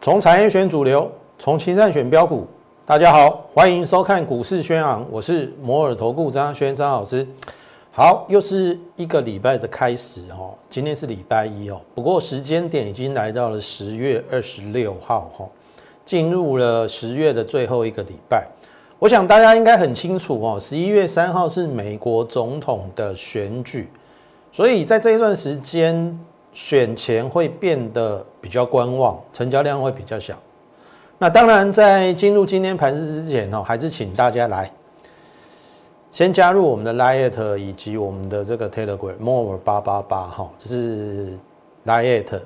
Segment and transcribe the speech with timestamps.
[0.00, 2.46] 从产业选主流，从情战选标股。
[2.84, 7.26] 大家好，欢迎收看股市宣昂，我是摩尔投顾张轩张老师。
[7.90, 10.54] 好，又是一个礼拜的开始哦。
[10.70, 15.44] 今天是礼拜一哦，不过时间点已经来到了十月二十六号哈，
[16.04, 18.46] 进入了十月的最后一个礼拜。
[18.98, 23.88] 我想大家应该很清楚哦，十一月三号是美国总统的选举，
[24.50, 26.18] 所以在这一段时间。
[26.52, 30.34] 选前会变得比较观望，成交量会比较小。
[31.18, 34.72] 那当然，在进入今天盘市之前哦，还是请大家来
[36.10, 41.38] 先加入我们的 Lite 以及我们的这个 Telegram More 八八八哈，这是
[41.84, 42.40] Lite。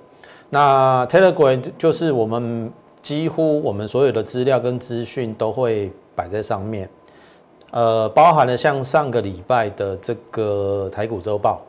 [0.48, 6.86] 那 Telegram 就是我们几乎我们所有的资料跟资讯都会摆在上面，
[7.70, 11.62] 呃，包含了像上个礼拜的这个台股周报。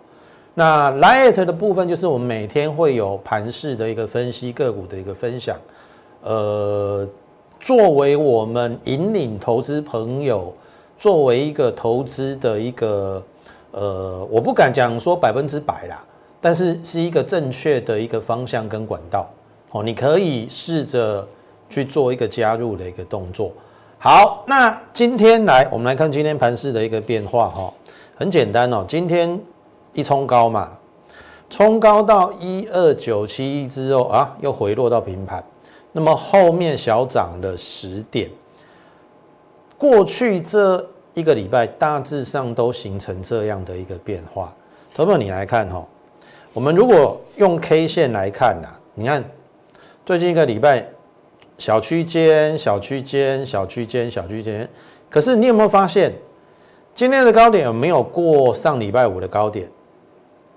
[0.54, 5.58] 那 light 的部分就是我们每天会有盘势的一个分析，个股的一个分享。
[6.22, 7.08] 呃，
[7.62, 10.54] 作为我们引领投资朋友，
[10.98, 13.24] 作为一个投资的一个
[13.72, 16.04] 呃，我不敢讲说百分之百啦，
[16.42, 19.30] 但是是一个正确的一个方向跟管道。
[19.72, 21.26] 哦，你可以试着
[21.70, 23.54] 去做一个加入的一个动作。
[24.04, 27.72] 好，那今天来我们来看今天盘势的一个变化哈，
[28.16, 29.40] 很简单哦，今天。
[29.94, 30.72] 一冲高嘛，
[31.50, 35.44] 冲高到一二九七一之后啊，又回落到平盘，
[35.92, 38.28] 那么后面小涨了十点。
[39.78, 44.52] 过去这一个礼拜大致上都形成这样的一个变化。
[44.96, 45.86] 投票你来看哈，
[46.54, 49.24] 我们如果用 K 线来看呐，你看
[50.06, 50.88] 最近一个礼拜
[51.62, 54.68] 小区间、小区间、小区间、小区间，
[55.12, 56.12] 可是你有没有发现
[56.96, 59.70] 今天的高点有没有过上礼拜五的高点？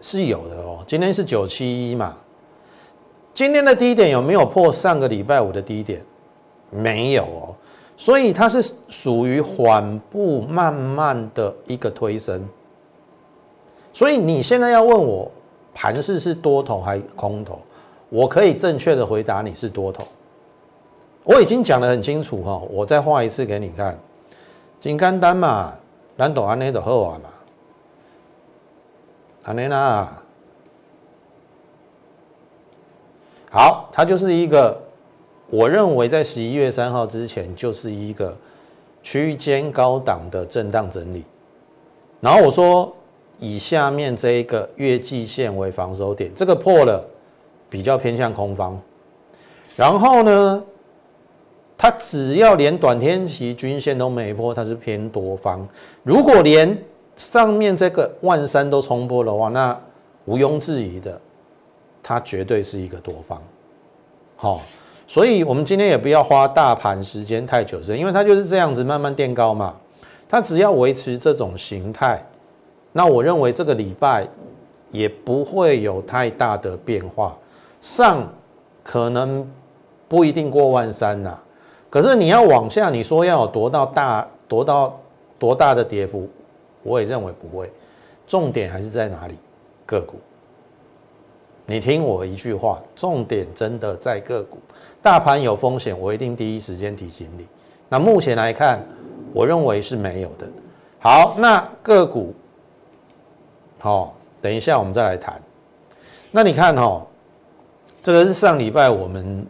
[0.00, 2.16] 是有的哦，今天是九七一嘛，
[3.34, 6.02] 今天的低点有没有破上个礼拜五的低点？
[6.70, 7.54] 没有哦，
[7.98, 12.48] 所以它是属于缓步慢慢的一个推升。
[13.92, 15.30] 所以你现在要问我
[15.74, 17.60] 盘势是多头还是空头，
[18.08, 20.02] 我可以正确的回答你是多头。
[21.24, 23.98] 我已经讲得很清楚哈，我再画一次给你看，
[24.78, 25.74] 金刚单嘛，
[26.16, 27.30] 蓝斗安内的后啊嘛。
[29.44, 30.10] 安内娜，
[33.50, 34.80] 好，它就是一个，
[35.48, 38.34] 我认为在十一月三号之前就是一个
[39.02, 41.24] 区间高档的震荡整理，
[42.20, 42.90] 然后我说
[43.38, 47.04] 以下面这一个月季线为防守点，这个破了
[47.68, 48.80] 比较偏向空方，
[49.76, 50.64] 然后呢，
[51.76, 55.66] 它只要连短天期均线都没破，它是偏多方，
[56.02, 56.76] 如果连
[57.16, 59.78] 上面这个万三都冲破的话，那
[60.24, 61.20] 毋庸置疑的，
[62.02, 63.42] 它绝对是一个多方，
[64.36, 64.62] 好，
[65.06, 69.74] 所以我们今天也不要花大盘时间太久时因为它就是这样子慢慢垫高嘛，
[70.28, 72.24] 它只要维持这种形态，
[72.92, 74.26] 那我认为这个礼拜
[74.90, 77.36] 也不会有太大的变化，
[77.80, 78.26] 上
[78.82, 79.46] 可能
[80.08, 81.38] 不一定过万三呐，
[81.94, 84.98] 可是你要往下，你说要有多到大，多到
[85.38, 86.28] 多大的跌幅？
[86.82, 87.70] 我也认为不会，
[88.26, 89.38] 重点还是在哪里？
[89.86, 90.16] 个股。
[91.66, 94.58] 你听我一句话，重点真的在个股。
[95.00, 97.46] 大盘有风险，我一定第一时间提醒你。
[97.88, 98.84] 那目前来看，
[99.32, 100.48] 我认为是没有的。
[100.98, 102.34] 好，那个股，
[103.78, 105.40] 好，等一下我们再来谈。
[106.32, 107.06] 那你看哈，
[108.02, 109.46] 这个是上礼拜我们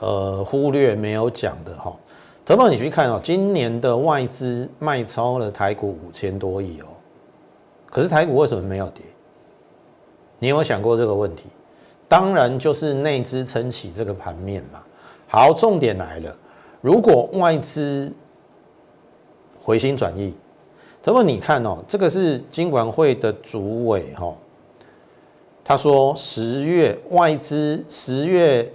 [0.00, 1.96] 呃忽略没有讲的哈。
[2.44, 6.86] 何宝，你去看哦，今年的外资卖超了台股五千多亿哦，
[7.86, 9.04] 可是台股为什么没有跌？
[10.40, 11.44] 你有没有想过这个问题？
[12.08, 14.80] 当然就是内资撑起这个盘面嘛。
[15.28, 16.36] 好，重点来了，
[16.80, 18.12] 如果外资
[19.62, 20.34] 回心转意，
[21.04, 24.34] 何宝，你看哦，这个是金管会的主委哈，
[25.62, 28.68] 他说十月外资十月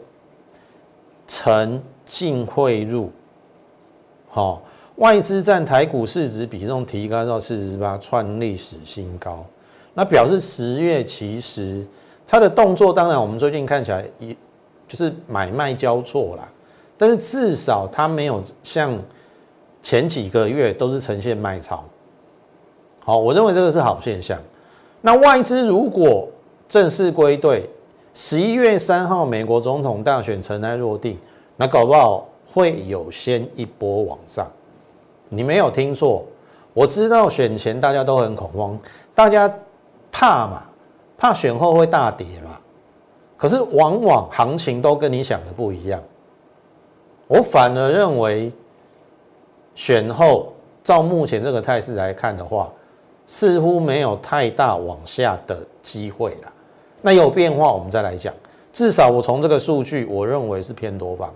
[1.28, 3.12] 曾净汇入。
[4.28, 4.62] 好，
[4.98, 9.46] 外资占台股市值比重提高到四十八，创历史新高。
[9.94, 11.86] 那表示十月其实
[12.28, 14.36] 它的动作，当然我们最近看起来也
[14.88, 16.48] 就是买卖交错啦，
[16.98, 18.98] 但是至少它没有像
[19.82, 21.84] 前几个月都是呈现卖超。
[23.00, 24.38] 好，我认为这个是好现象。
[25.02, 26.28] 那外资如果
[26.68, 27.70] 正式归队，
[28.16, 31.20] 十一月三号美国总统大选尘埃落定，
[31.58, 32.26] 那搞不好。
[32.54, 34.50] 会有先一波往上，
[35.28, 36.24] 你没有听错，
[36.74, 38.80] 我知道选前大家都很恐慌，
[39.14, 39.54] 大家
[40.10, 40.64] 怕嘛，
[41.18, 42.58] 怕选后会大跌嘛。
[43.36, 46.02] 可是往往行情都跟你想的不一样。
[47.28, 48.50] 我反而认为，
[49.76, 52.72] 选后照目前这个态势来看的话，
[53.26, 56.54] 似乎没有太大往下的机会了。
[57.06, 58.34] 那有变化，我们再来讲。
[58.74, 61.32] 至少我从这个数据，我认为是偏多方。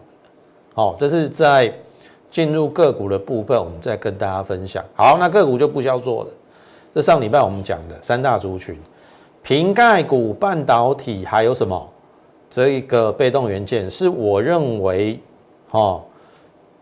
[0.73, 1.71] 好，这是在
[2.31, 4.83] 进入个股的部分，我们再跟大家分享。
[4.95, 6.29] 好，那个股就不需要做了。
[6.91, 8.75] 这上礼拜我们讲的三大族群，
[9.43, 11.87] 瓶盖股、半导体，还有什么？
[12.49, 15.19] 这一个被动元件，是我认为，
[15.69, 16.01] 哦，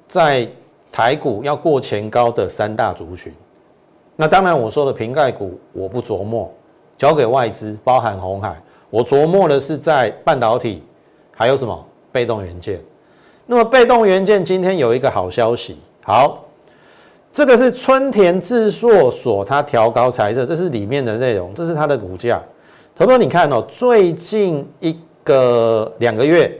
[0.07, 0.47] 在
[0.93, 3.33] 台股要过前高的三大族群。
[4.15, 6.49] 那当然，我说的瓶盖股，我不琢磨，
[6.97, 8.55] 交给外资，包含红海。
[8.89, 10.81] 我琢磨的是在半导体，
[11.35, 12.79] 还有什么被动元件？
[13.45, 16.45] 那么被动元件今天有一个好消息，好，
[17.31, 22.41] 这个是春田制作所它调高材质，这是里面的内容，这是它的股价。
[22.95, 26.57] 投资你看哦，最近一个两个月，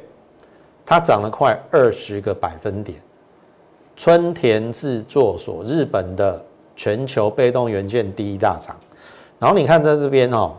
[0.85, 2.97] 它涨了快二十个百分点。
[3.95, 6.43] 春田制作所，日本的
[6.75, 8.75] 全球被动元件第一大厂。
[9.39, 10.51] 然后你看在这边哦。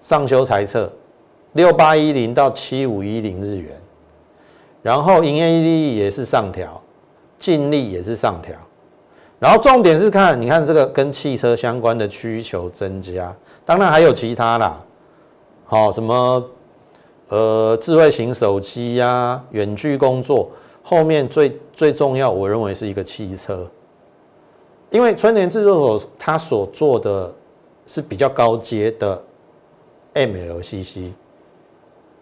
[0.00, 0.90] 上修财测
[1.52, 3.70] 六八一零到七五一零日元，
[4.82, 6.80] 然后营业利益也是上调，
[7.36, 8.56] 净利也是上调，
[9.38, 13.36] 然后重点是看，你看这个跟汽车相关的需求增加，
[13.66, 14.82] 当然还有其他啦，
[15.66, 16.42] 好什么
[17.28, 20.50] 呃智慧型手机呀，远距工作，
[20.82, 23.68] 后面最最重要，我认为是一个汽车，
[24.88, 27.30] 因为春联制作所它所做的
[27.86, 29.22] 是比较高阶的。
[30.14, 31.12] MLCC，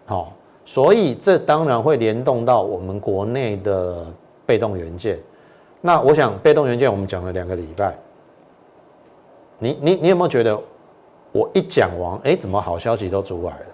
[0.04, 0.32] 好，
[0.64, 4.04] 所以这当然会联动到我们国内的
[4.44, 5.18] 被动元件。
[5.80, 7.96] 那我想，被动元件我们讲了两个礼拜，
[9.58, 10.60] 你你你有没有觉得，
[11.32, 13.66] 我一讲完，哎，怎么好消息都出来了？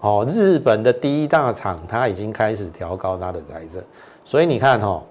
[0.00, 3.82] 哦，日本的第一大厂，它已经开始调高它的财政，
[4.22, 5.02] 所以你看哈，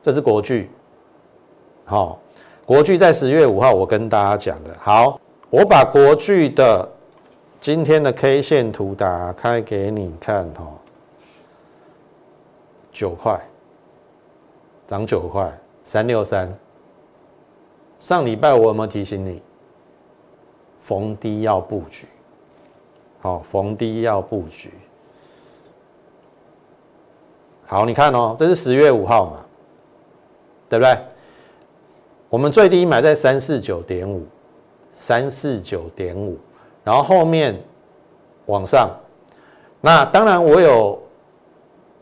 [0.00, 0.70] 这是国巨，
[1.84, 2.18] 好，
[2.64, 5.18] 国巨在十月五号我跟大家讲的，好，
[5.50, 6.88] 我把国巨的。
[7.60, 10.66] 今天的 K 线图打开给你看哈，
[12.90, 13.38] 九块，
[14.86, 15.52] 涨九块，
[15.84, 16.50] 三六三。
[17.98, 19.42] 上礼拜我有没有提醒你，
[20.80, 22.06] 逢低要布局？
[23.20, 24.72] 好，逢低要布局。
[27.66, 29.44] 好，你看哦，这是十月五号嘛，
[30.66, 30.98] 对不对？
[32.30, 34.26] 我们最低买在三四九点五，
[34.94, 36.38] 三四九点五。
[36.90, 37.56] 然后后面
[38.46, 38.90] 往上，
[39.80, 41.00] 那当然我有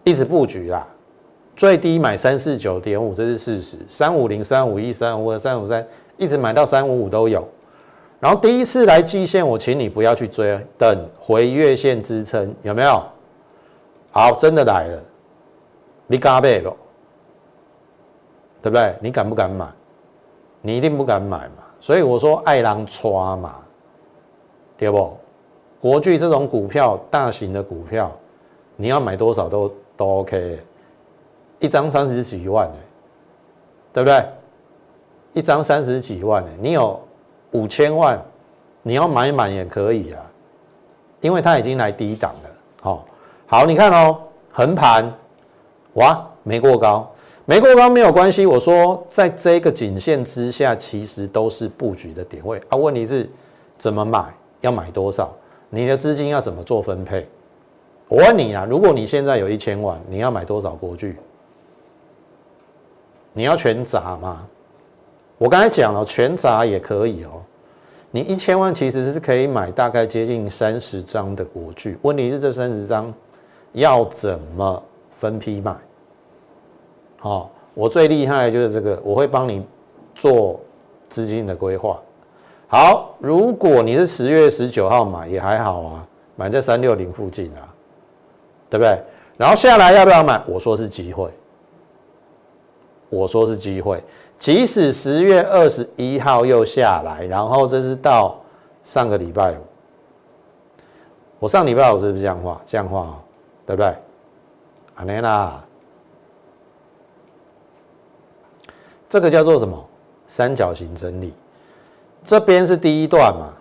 [0.02, 0.86] 一直布局啦，
[1.54, 3.76] 最低买三四九点五，这是事实。
[3.86, 5.86] 三五零、三五一、三五二、三五三，
[6.16, 7.46] 一直买到三五五都有。
[8.18, 13.02] 然后第一次来季线，我请你不要去追，等回月线支撑，有没有？
[14.10, 15.02] 好，真的来了，
[16.06, 16.74] 你敢买不？
[18.62, 18.96] 对不对？
[19.02, 19.66] 你敢不敢买？
[20.62, 21.62] 你一定不敢买嘛。
[21.78, 23.56] 所以我说爱狼抓嘛。
[24.78, 25.14] 对不？
[25.80, 28.10] 国巨这种股票，大型的股票，
[28.76, 30.58] 你要买多少都都 OK，
[31.58, 32.70] 一张三十几万
[33.92, 34.24] 对不对？
[35.34, 36.98] 一张三十几万呢你有
[37.52, 38.20] 五千万，
[38.82, 40.22] 你要买满也可以啊，
[41.20, 42.50] 因为它已经来低档了。
[42.80, 43.04] 好，
[43.46, 44.18] 好，你看哦，
[44.50, 45.12] 横盘，
[45.94, 47.08] 哇，没过高，
[47.44, 48.46] 没过高没有关系。
[48.46, 52.76] 我说，在这个颈线之下，其实都是布局的点位啊。
[52.76, 53.28] 问题是
[53.76, 54.24] 怎么买？
[54.60, 55.32] 要买多少？
[55.70, 57.26] 你的资金要怎么做分配？
[58.08, 61.16] 我问你啊，如果你现在有一千万，你要买多少国巨？
[63.34, 64.46] 你要全砸吗？
[65.36, 67.42] 我刚才讲了，全砸也可以哦。
[68.10, 71.98] 你一千万其实是可以买大概接近三十张的国巨。
[72.00, 73.12] 问题是这三十张
[73.72, 75.76] 要怎么分批买？
[77.18, 79.62] 好，我最厉害的就是这个，我会帮你
[80.14, 80.58] 做
[81.10, 82.00] 资金的规划。
[82.70, 86.06] 好，如果你是十月十九号买也还好啊，
[86.36, 87.64] 买在三六零附近啊，
[88.68, 89.02] 对不对？
[89.38, 90.38] 然后下来要不要买？
[90.46, 91.32] 我说是机会，
[93.08, 94.04] 我说是机会。
[94.36, 98.38] 即使十月二十一号又下来，然后这是到
[98.84, 99.62] 上个礼拜五，
[101.38, 102.60] 我上礼拜五是不是这样画？
[102.66, 103.18] 这样画，
[103.64, 103.94] 对不对？
[104.96, 105.64] 阿内娜，
[109.08, 109.88] 这个叫做什么？
[110.26, 111.32] 三角形整理。
[112.22, 113.52] 这边是第一段嘛，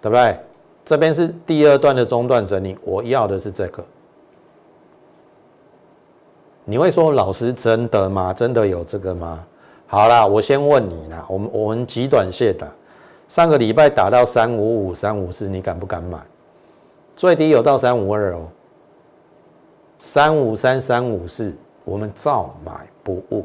[0.00, 0.38] 对不对？
[0.84, 3.84] 这边是第二段的中段整理，我要的是这个。
[6.64, 8.32] 你会说老师真的吗？
[8.32, 9.44] 真的有这个吗？
[9.86, 12.66] 好啦，我先问你啦，我们我们极短线的，
[13.28, 16.18] 上个礼拜打到三五五、三五四，你敢不敢买？
[17.16, 18.46] 最低有到三五二哦，
[19.98, 23.44] 三五三、三五四，我们照买不误，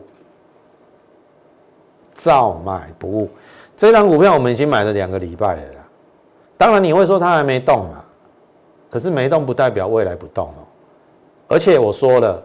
[2.15, 3.29] 照买不误。
[3.75, 5.87] 这张股票我们已经买了两个礼拜了啦，
[6.57, 8.03] 当然你会说它还没动啊，
[8.89, 10.65] 可是没动不代表未来不动哦。
[11.47, 12.43] 而且我说了，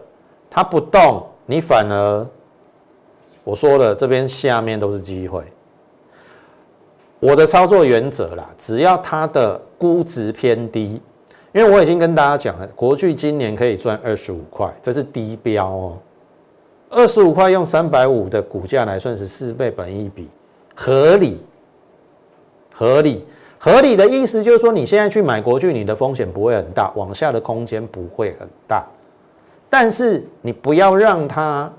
[0.49, 2.27] 它不动，你反而。
[3.43, 5.41] 我说了，这边下面都是机会。
[7.19, 11.01] 我的操作原则啦，只要它的估值偏低，
[11.51, 15.97] 因为我已经跟大家讲了，国巨今年可以赚二十五块，这是低标哦。
[16.91, 20.29] 二十五块用三百五的股价来算是四倍本一比，
[20.75, 21.41] 合理，
[22.73, 23.25] 合理，
[23.57, 28.85] 合理的意思就是说，你现在去买国巨，你的风险不会很大，往下的空间不会很大，
[29.69, 31.71] 但是你不要让它。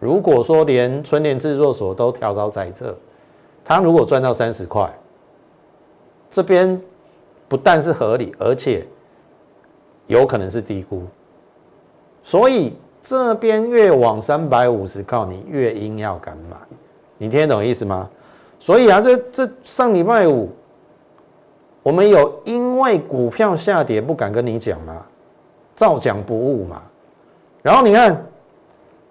[0.00, 2.96] 如果说连春联制作所都调高在这，
[3.64, 4.88] 他如果赚到三十块，
[6.30, 6.80] 这边
[7.48, 8.86] 不但是合理，而且
[10.06, 11.02] 有可能是低估，
[12.22, 12.74] 所以
[13.08, 16.56] 这边越往三百五十靠，你越应要敢买，
[17.16, 18.06] 你听得懂意思吗？
[18.58, 20.50] 所以啊，这这上礼拜五，
[21.82, 25.02] 我们有因为股票下跌不敢跟你讲吗？
[25.74, 26.82] 照讲不误嘛，
[27.62, 28.24] 然后你看。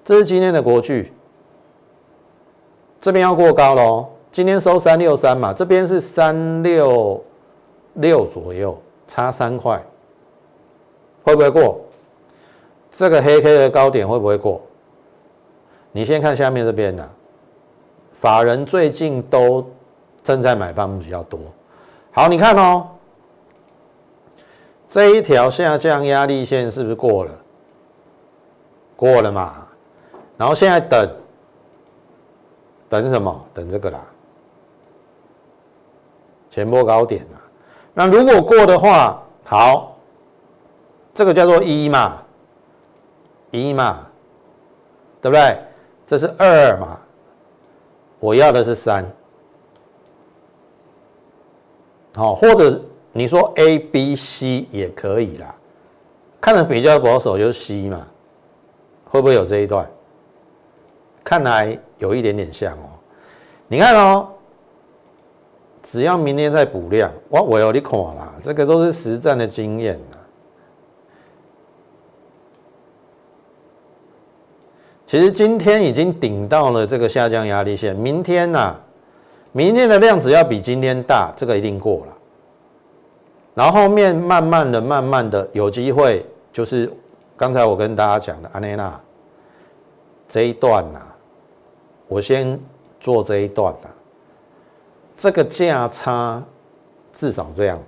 [0.04, 1.12] 这是今天的国巨，
[3.02, 4.06] 这边要过高喽。
[4.32, 7.22] 今天收三六三嘛，这边是三六
[7.96, 9.84] 六左右，差三块，
[11.24, 11.82] 会不会过？
[12.98, 14.60] 这个黑 K 的高点会不会过？
[15.92, 17.08] 你先看下面这边的，
[18.14, 19.64] 法人最近都
[20.24, 21.40] 正在买方比较多。
[22.12, 22.88] 好，你看哦，
[24.88, 27.32] 这一条下降压力线是不是过了？
[28.96, 29.68] 过了嘛？
[30.36, 31.08] 然后现在等，
[32.90, 33.46] 等什么？
[33.54, 34.04] 等这个啦，
[36.50, 37.38] 前波高点啊。
[37.94, 39.96] 那如果过的话，好，
[41.14, 42.24] 这个叫做一嘛，
[43.52, 44.08] 一嘛，
[45.22, 45.58] 对不对？
[46.06, 47.00] 这是二嘛，
[48.20, 49.06] 我要的是三。
[52.16, 55.54] 好，或者你说 A、B、C 也可以啦，
[56.40, 58.08] 看的比较保守就是 C 嘛，
[59.06, 59.88] 会不会有这一段？
[61.24, 62.90] 看来有一点点像哦，
[63.68, 64.30] 你看哦，
[65.84, 70.00] 只要明天再补量，我我有你看啦，这个都是实战的经验
[75.08, 78.76] 其实今天已经顶到了这个下降压力线，明天呐，
[79.54, 82.14] 明天的量只要比今天大，这个一定过了。
[83.56, 86.92] 然后后面慢慢的、慢慢的有机会，就是
[87.38, 89.00] 刚才我跟大家讲的安内娜
[90.28, 91.02] 这一段呐。
[92.10, 92.60] 我先
[93.00, 93.90] 做这一段的，
[95.16, 96.44] 这个价差
[97.14, 97.80] 至少这样，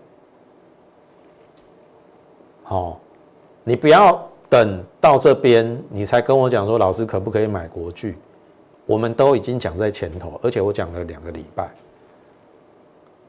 [2.64, 3.00] 好，
[3.64, 8.18] 你不要等到这边你才跟我讲说，老师可不可以买国巨？
[8.86, 11.70] 我们都已经讲在前头，而且我讲了两个礼拜，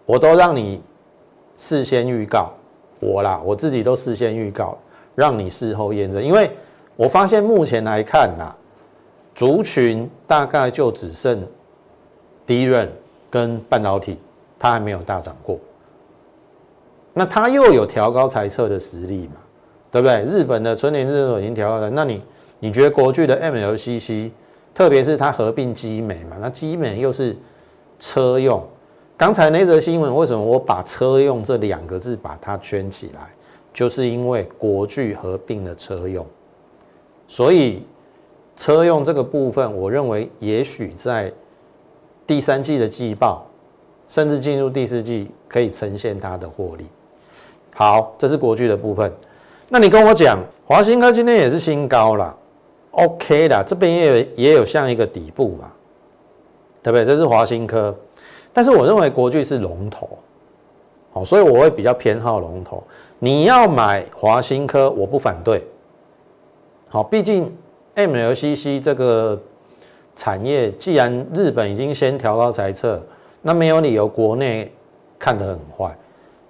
[0.07, 0.83] 我都让你
[1.57, 2.51] 事先预告
[2.99, 4.79] 我啦，我自己都事先预告，
[5.15, 6.51] 让你事后验证，因为
[6.97, 8.55] 我发现目前来看呐。
[9.33, 11.47] 族群大概就只剩
[12.45, 12.87] 低润
[13.31, 14.19] 跟半导体，
[14.59, 15.59] 它还没有大涨过。
[17.15, 19.35] 那它又有调高财测的实力嘛？
[19.91, 20.23] 对不对？
[20.25, 22.23] 日本的春年日都已经调高了，那你
[22.59, 24.31] 你觉得国巨的 MLCC，
[24.75, 26.37] 特别是它合并基美嘛？
[26.41, 27.37] 那基美又是
[27.99, 28.63] 车用。
[29.17, 33.31] 刚才那则新闻为什么我把车用这两个字把它圈起来？
[33.73, 36.27] 就是因为国巨合并了车用，
[37.27, 37.83] 所以。
[38.57, 41.33] 车用这个部分，我认为也许在
[42.27, 43.47] 第三季的季报，
[44.07, 46.85] 甚至进入第四季，可以呈现它的获利。
[47.75, 49.11] 好，这是国巨的部分。
[49.71, 52.37] 那你跟我讲，华新科今天也是新高了
[52.91, 55.71] ，OK 的，这边也有也有像一个底部嘛，
[56.83, 57.07] 对不对？
[57.07, 57.97] 这是华新科，
[58.53, 60.19] 但是我认为国巨是龙头，
[61.13, 62.83] 好，所以我会比较偏好龙头。
[63.19, 65.65] 你要买华新科，我不反对。
[66.89, 67.51] 好，毕竟。
[67.97, 69.39] MLCC 这个
[70.15, 73.03] 产业，既然日本已经先调高财测，
[73.43, 74.73] 那没有理由国内
[75.19, 75.95] 看得很坏，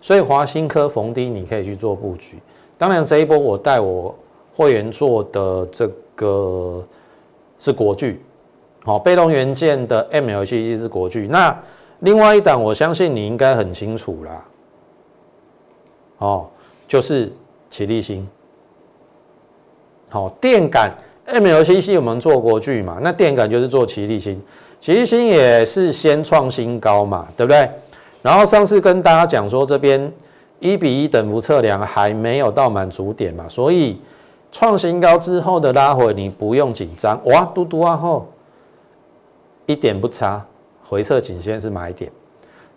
[0.02, 2.38] 所以华新科逢低你可以去做布局。
[2.80, 4.14] 当然这一波我带我
[4.54, 6.82] 会员做的这个
[7.58, 8.22] 是国巨，
[8.84, 11.28] 好，被动元件的 MLCC 是国巨。
[11.28, 11.54] 那
[11.98, 14.44] 另外一档我相信你应该很清楚啦，
[16.16, 16.48] 哦，
[16.88, 17.30] 就是
[17.68, 18.26] 启力新，
[20.08, 20.90] 好，电感。
[21.26, 24.42] MLCC 我们做国巨嘛，那电感就是做奇力新，
[24.80, 27.70] 奇力新也是先创新高嘛，对不对？
[28.22, 30.10] 然后上次跟大家讲说，这边
[30.60, 33.98] 一比一等幅测量还没有到满足点嘛，所以
[34.52, 38.28] 创新高之后的拉回你不用紧张，哇，嘟嘟啊后
[39.66, 40.44] 一点不差，
[40.84, 42.10] 回撤颈线是买点。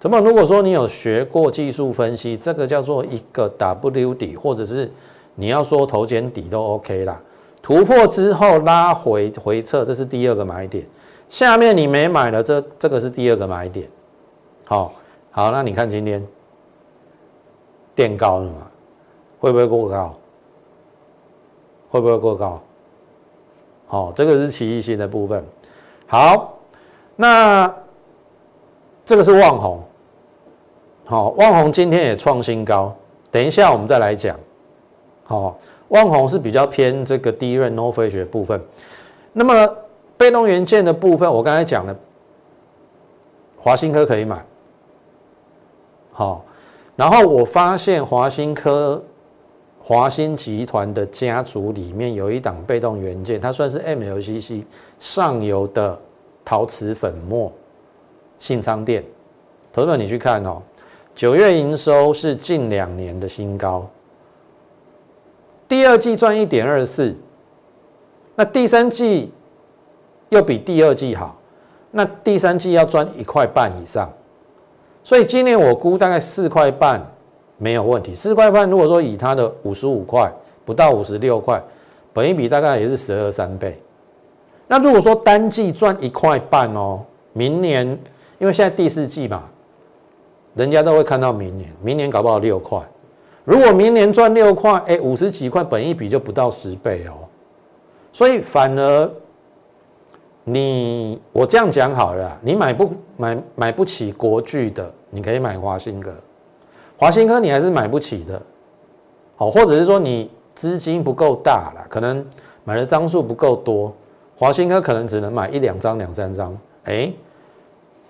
[0.01, 4.91] 那么如果说你有学过技术分析，这个叫做一个 W 底，或者是
[5.35, 7.21] 你要说头肩底都 OK 啦。
[7.61, 10.85] 突破之后拉回回撤，这是第二个买点。
[11.29, 13.87] 下面你没买了，这这个是第二个买点。
[14.65, 14.93] 好，
[15.31, 16.21] 好，那你看今天
[17.95, 18.67] 垫高了嘛？
[19.39, 20.15] 会不会过高？
[21.89, 22.61] 会不会过高？
[23.87, 25.45] 好，这个是奇异性的部分。
[26.07, 26.57] 好，
[27.15, 27.71] 那
[29.05, 29.83] 这个是旺红。
[31.05, 32.95] 好，旺宏今天也创新高，
[33.29, 34.39] 等一下我们再来讲。
[35.25, 35.57] 好，
[35.89, 38.59] 旺宏是比较偏这个低润 no 飞学部分。
[39.33, 39.75] 那么
[40.15, 41.95] 被动元件的部分，我刚才讲了，
[43.59, 44.43] 华新科可以买。
[46.11, 46.45] 好，
[46.95, 49.03] 然后我发现华新科、
[49.81, 54.63] 华新集团的家族里面有一档被动元件，它算是 MLCC
[54.99, 55.99] 上游的
[56.45, 57.51] 陶瓷粉末
[58.39, 59.03] 信昌店。
[59.71, 60.61] 投资者你去看哦。
[61.15, 63.87] 九月营收是近两年的新高，
[65.67, 67.15] 第二季赚一点二四，
[68.35, 69.31] 那第三季
[70.29, 71.37] 又比第二季好，
[71.91, 74.11] 那第三季要赚一块半以上，
[75.03, 77.05] 所以今年我估大概四块半
[77.57, 78.13] 没有问题。
[78.13, 80.31] 四块半如果说以它的五十五块
[80.65, 81.61] 不到五十六块，
[82.13, 83.77] 本一比大概也是十二三倍。
[84.67, 87.01] 那如果说单季赚一块半哦，
[87.33, 87.85] 明年
[88.39, 89.43] 因为现在第四季嘛。
[90.55, 92.79] 人家都会看到明年，明年搞不好六块。
[93.43, 97.25] 如果明年赚六块，哎，五十几块，本一比就不到十倍哦。
[98.11, 99.11] 所以反而
[100.45, 106.13] 你我这样讲好了，你买不买买不起国巨的，你可以买华新科。
[106.97, 108.41] 华新科你还是买不起的，
[109.35, 112.25] 好，或者是说你资金不够大了，可能
[112.63, 113.93] 买的张数不够多，
[114.37, 116.57] 华新科可能只能买一两张、两三张。
[116.83, 117.11] 哎，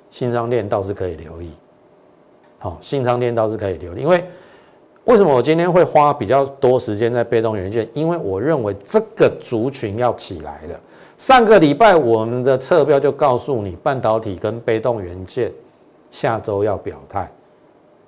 [0.09, 1.51] 新商店倒是可以留意。
[2.57, 4.23] 好，新商店倒是可以留意，因为
[5.05, 7.87] 为什么我今天会花比较多时间在被动元件？
[7.93, 10.79] 因为我认为这个族群要起来了。
[11.17, 15.51] 上个礼拜我们的测标就告诉你，半导体跟被动元件
[16.11, 17.31] 下周要表态。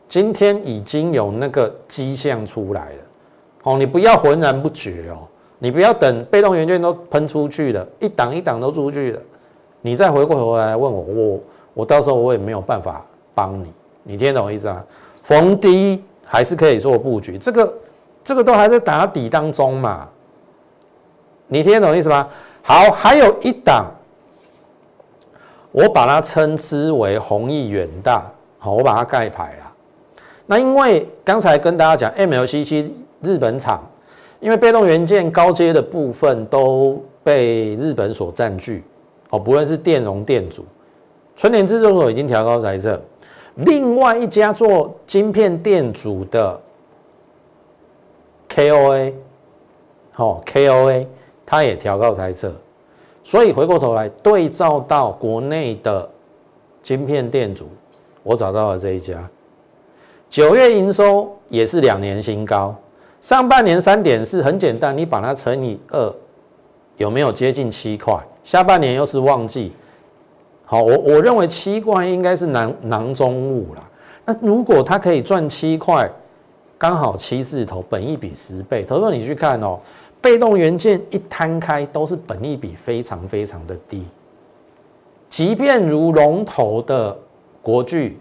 [0.07, 2.97] 今天已经有那个迹象出来了。
[3.63, 5.27] 哦，你不要浑然不觉哦，
[5.59, 9.21] 你不要等被动元件都喷出去了，一档一档都出去了，
[9.81, 11.39] 你再回过头来问我，我
[11.73, 13.73] 我到时候我也没有办法帮你。
[14.03, 14.85] 你听懂我意思啊？
[15.23, 17.73] 逢低还是可以做布局，这个
[18.23, 20.07] 这个都还在打底当中嘛。
[21.47, 22.27] 你听得懂意思吗？
[22.67, 23.85] 好，还有一档，
[25.71, 28.25] 我把它称之为弘毅远大，
[28.57, 29.71] 好，我把它盖牌了。
[30.47, 33.87] 那因为刚才跟大家讲，MLCC 日本厂，
[34.39, 38.83] 因为被动元件高阶的部分都被日本所占据，
[39.29, 40.65] 哦，不论是电容电阻，
[41.35, 42.99] 春联制作所已经调高在这。
[43.57, 46.59] 另外一家做晶片电阻的
[48.49, 49.13] KOA，
[50.13, 51.05] 好 KOA，
[51.45, 52.51] 它也调高台测，
[53.23, 56.09] 所以回过头来对照到国内的
[56.81, 57.67] 晶片电阻，
[58.23, 59.29] 我找到了这一家，
[60.29, 62.75] 九月营收也是两年新高，
[63.21, 66.13] 上半年三点四，很简单，你把它乘以二，
[66.97, 68.17] 有没有接近七块？
[68.43, 69.71] 下半年又是旺季。
[70.65, 73.81] 好，我我认为七块应该是囊囊中物啦。
[74.25, 76.09] 那如果它可以赚七块，
[76.77, 78.83] 刚好七字头，本一比十倍。
[78.83, 79.79] 投资你去看哦，
[80.21, 84.05] 被动元件一摊开都是本益比非常非常的低。
[85.29, 87.17] 即便如龙头的
[87.61, 88.17] 国巨，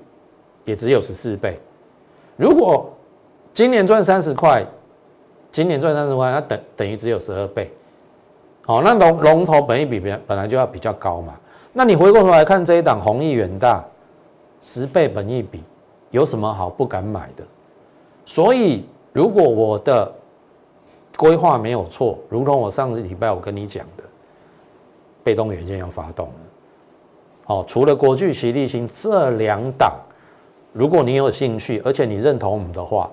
[0.64, 1.58] 也只有十四倍。
[2.36, 2.92] 如果
[3.52, 4.66] 今年赚三十块，
[5.52, 7.70] 今年赚三十块，那等等于只有十二倍。
[8.66, 11.38] 好，那龙龙头本益比本本来就要比较高嘛。
[11.72, 13.84] 那你回过头来看这一档弘毅远大，
[14.60, 15.62] 十倍本益比，
[16.10, 17.44] 有什么好不敢买的？
[18.24, 20.12] 所以如果我的
[21.16, 24.04] 规划没有错，如同我上个礼拜我跟你讲的，
[25.22, 26.34] 被动元件要发动了。
[27.46, 29.92] 哦，除了国巨、齐力新这两档，
[30.72, 33.10] 如果你有兴趣，而且你认同我们的话，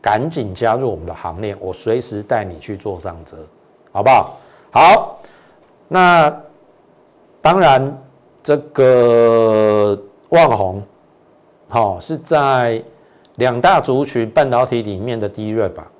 [0.00, 3.36] 赶紧加入我们的行列，我随时带你去做上车，
[3.92, 4.36] 好不好？
[4.70, 5.18] 好，
[5.88, 6.34] 那
[7.40, 7.98] 当然。
[8.46, 10.82] 这个旺宏，
[11.70, 12.84] 好是在
[13.36, 15.90] 两大族群半导体里面的第一锐吧？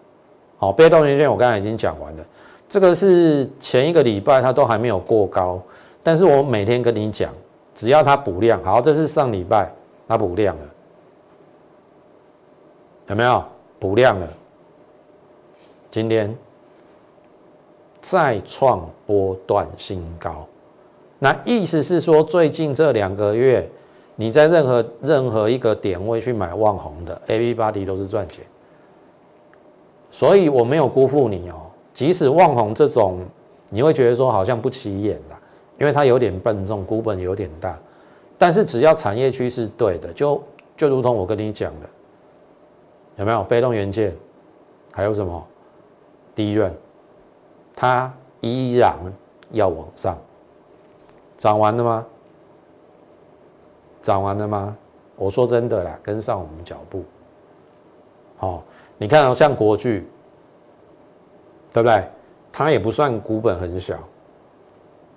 [0.65, 2.25] 好，被动元件我刚才已经讲完了。
[2.67, 5.61] 这个是前一个礼拜它都还没有过高，
[6.03, 7.31] 但是我每天跟你讲，
[7.75, 9.71] 只要它补量，好，这是上礼拜
[10.09, 10.63] 它补量了，
[13.09, 13.45] 有没有
[13.79, 14.27] 补量了？
[15.91, 16.35] 今天
[18.01, 20.47] 再创波段新高，
[21.19, 23.69] 那意思是说，最近这两个月，
[24.17, 28.43] 你在任何任何一个点位去买旺红的 A B 八 D 都是赚钱，
[30.15, 31.57] 所以我没有辜负你哦。
[31.93, 33.19] 即使望红这种，
[33.69, 35.35] 你会觉得说好像不起眼的，
[35.77, 37.77] 因为它有点笨重，股本有点大，
[38.39, 40.41] 但是只要产业趋势对的，就
[40.77, 41.89] 就如同我跟你讲的，
[43.17, 44.17] 有没有被动元件，
[44.93, 45.45] 还有什么
[46.33, 46.73] 低润，
[47.75, 48.97] 它依然
[49.51, 50.17] 要往上，
[51.37, 52.07] 涨完了吗？
[54.01, 54.77] 涨完了吗？
[55.17, 57.03] 我说真的啦，跟上我们脚步，
[58.37, 58.63] 好，
[59.05, 60.09] 你看像国巨。
[61.75, 62.05] 对不对？
[62.53, 63.99] 它也不算股本很小，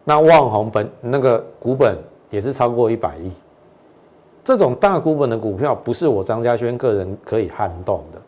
[0.04, 1.96] 那旺宏本那个股本
[2.32, 3.32] 也是超过一百亿，
[4.44, 8.20] 这种大股本的股票不是我张家轩个人可以撼动的。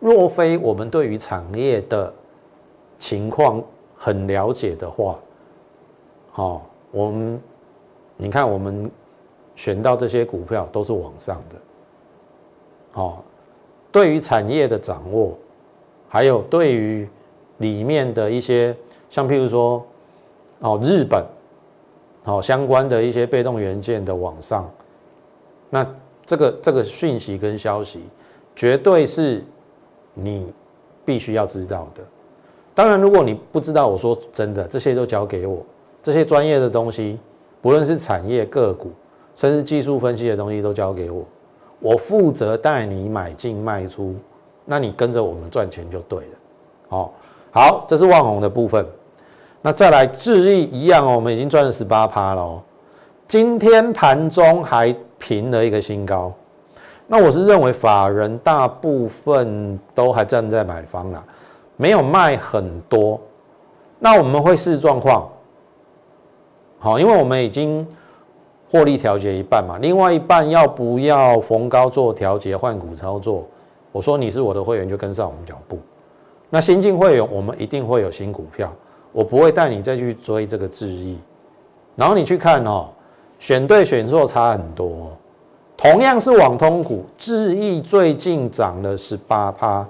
[0.00, 2.10] 若非我们对于产业的
[2.98, 3.62] 情况
[3.94, 5.18] 很了解的话，
[6.32, 7.38] 好，我们
[8.16, 8.90] 你看我们
[9.56, 11.56] 选到这些股票都是往上的，
[12.92, 13.22] 好，
[13.94, 15.32] 对于产业的掌握，
[16.08, 17.08] 还有对于。
[17.58, 18.76] 里面的一些，
[19.08, 19.82] 像譬如说，
[20.58, 21.24] 哦，日本，
[22.24, 24.68] 哦，相关的一些被动元件的网上，
[25.70, 25.86] 那
[26.26, 28.00] 这个这个讯息跟消息，
[28.56, 29.40] 绝对是
[30.14, 30.52] 你
[31.04, 32.02] 必须要知道的。
[32.74, 35.64] 当然，如果你不知道，我说真的，这些都交给我，
[36.02, 37.20] 这些专业的东西，
[37.62, 38.90] 不论是产业个股，
[39.36, 41.24] 甚至技术分析的东西，都交给我，
[41.84, 44.16] 我负责带你买进卖出，
[44.64, 46.38] 那你跟着我们赚钱就对了，
[46.88, 47.10] 哦。
[47.52, 48.86] 好，这是万红的部分。
[49.60, 52.62] 那再来智利一样哦，我们已经赚了十八趴了哦。
[53.28, 56.32] 今天盘中还平了一个新高。
[57.06, 61.22] 那我是认为法人大部分都还站在买方啊，
[61.76, 63.20] 没有卖很多。
[63.98, 65.28] 那我们会视状况。
[66.78, 67.86] 好，因为我们已经
[68.74, 73.46] 获利调节一半嘛，另外一半要不要逢高做调节换股操作？
[73.92, 75.78] 我说你是我的会员，就跟上我们脚步。
[76.50, 78.72] 那新进会员，我们一定会有新股票，
[79.12, 81.16] 我不会带你再去追这个智易，
[81.94, 82.88] 然后你去看哦，
[83.38, 85.12] 选对选错差很多。
[85.76, 89.88] 同样是网通股，智易最近涨了十八趴，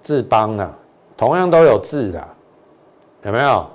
[0.00, 0.72] 智邦啊，
[1.16, 2.28] 同样都有智啊，
[3.24, 3.66] 有没有？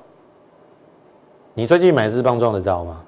[1.54, 3.02] 你最近买智邦赚得到吗？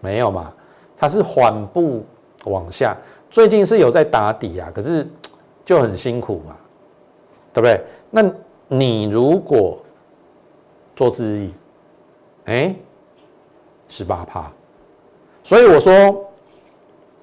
[0.00, 0.52] 没有嘛，
[0.96, 2.04] 它是缓步
[2.44, 2.96] 往下，
[3.30, 5.06] 最近是有在打底啊，可是
[5.64, 6.56] 就很辛苦嘛。
[7.50, 7.82] 对不对？
[8.10, 8.22] 那
[8.68, 9.78] 你如果
[10.94, 11.50] 做自益，
[12.44, 12.72] 哎，
[13.88, 14.52] 十八趴，
[15.42, 16.24] 所以我说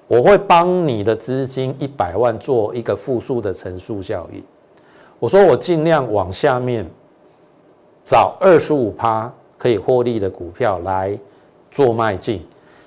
[0.08, 4.44] 我会帮你的资金一百万做一个复数的乘数效应。
[5.20, 6.86] 我说我尽量往下面
[8.04, 11.18] 找二十五趴可以获利的股票来
[11.72, 12.46] 做迈进。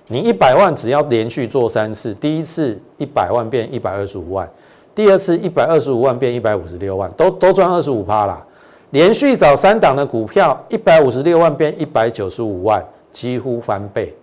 [0.08, 4.48] 你一百万只要连续做三次，第一次一百万变一百二十五万。
[4.94, 8.44] 第二次一百二十五万变一百五十六万，都都赚二十五趴啦。
[8.90, 14.14] 连续找三档的股票，一百五十六万变一百九十五万，几乎翻倍。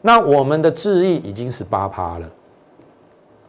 [0.00, 2.30] 那我们的智毅已经是八趴了。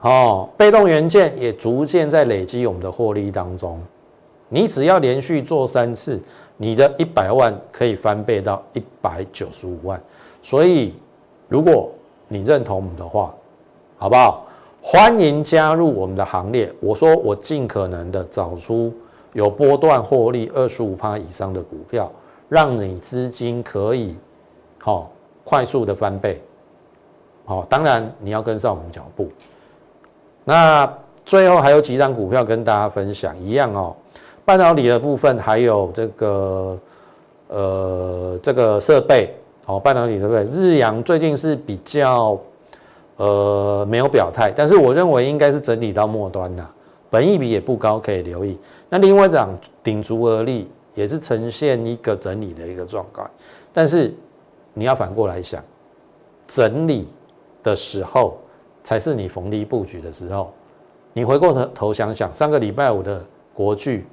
[0.02, 3.80] 哦，被动元件也逐渐在累积我们的获利当中。
[4.50, 6.22] 你只要连续做三次，
[6.58, 10.02] 你的一百万可以翻倍到一百九十五万。
[10.42, 10.94] 所以，
[11.50, 11.90] 如果
[12.28, 13.34] 你认同我们的话，
[13.98, 14.46] 好不好？
[14.82, 16.72] 欢迎加入我们的行列。
[16.80, 18.94] 我说我尽可能的找出
[19.34, 22.10] 有波段获利二十五趴以上的股票，
[22.48, 24.16] 让你资金可以
[24.78, 25.12] 好
[25.44, 26.42] 快速的翻倍。
[27.46, 29.28] 好，当然你要跟上我们脚步。
[30.46, 30.88] 那
[31.26, 33.96] 最后还有几张股票跟大家分享，一样哦。
[34.46, 36.80] 半导体的部分还有这个
[37.50, 39.36] 呃这个设备，
[39.70, 40.44] 好，半导体对不对？
[40.46, 42.36] 日阳最近是比较。
[43.18, 46.66] 呃，没有表态，但是我认为应该是整理到末端的，
[47.10, 48.58] 本益比也不高，可以留意。
[48.90, 49.50] 那另外讲
[49.84, 53.30] 顶足而立，也是呈现一个整理的一个状况。
[53.72, 54.12] 但是
[54.74, 55.64] 你要反过来想，
[56.48, 57.10] 整理
[57.62, 58.40] 的时候
[58.84, 60.52] 才是你逢低布局的时候。
[61.14, 64.08] 你回过头头想想，上个礼拜五的国巨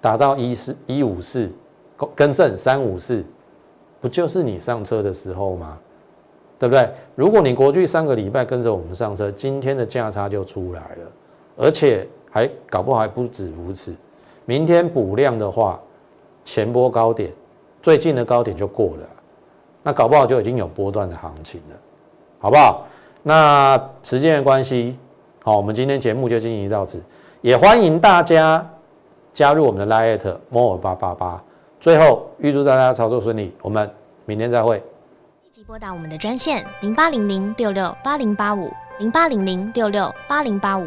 [0.00, 1.50] 达到一四一五四，
[2.14, 3.24] 更正三五四，
[4.00, 5.78] 不就是你上车的时候吗？
[6.58, 6.86] 对不对？
[7.14, 11.10] 如果你国巨上个礼拜跟着我们上车，今天的价差就出来了，
[11.56, 13.94] 而且还搞不好还不止如此。
[14.44, 15.80] 明天补量的话，
[16.44, 17.32] 前波高点，
[17.80, 19.08] 最近的高点就过了，
[19.82, 21.76] 那搞不好就已经有波段的行情了，
[22.38, 22.86] 好不好？
[23.22, 24.98] 那时间的关系，
[25.42, 27.02] 好，我们今天节目就进行到此，
[27.40, 28.66] 也欢迎大家
[29.32, 31.42] 加入我们的 Lite More 八八八。
[31.80, 33.90] 最后预祝大家操作顺利，我们
[34.26, 34.76] 明天再会。
[35.42, 40.86] 立即拨打我们的专线零八零零六六八零八五零八零零六六八零八五